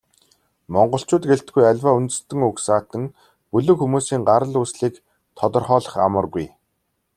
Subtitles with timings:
[0.73, 3.03] Монголчууд гэлтгүй, аливаа үндэстэн угсаатан,
[3.51, 4.95] бүлэг хүмүүсийн гарал үүслийг
[5.37, 6.45] тодорхойлох амаргүй.